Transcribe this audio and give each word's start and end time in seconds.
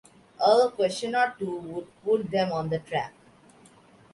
A 0.43 0.67
question 0.73 1.13
or 1.13 1.35
two 1.37 1.57
would 1.57 1.87
put 2.03 2.31
them 2.31 2.51
on 2.53 2.69
the 2.69 2.79
track. 2.79 3.13